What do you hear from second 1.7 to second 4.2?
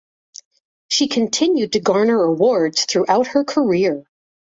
to garner awards throughout her career.